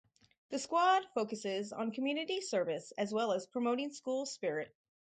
The 0.49 0.57
squad 0.57 1.05
focuses 1.13 1.71
on 1.71 1.91
community 1.91 2.41
service 2.41 2.91
as 2.97 3.13
well 3.13 3.31
as 3.33 3.45
promoting 3.45 3.91
school 3.91 4.25
spirit. 4.25 4.75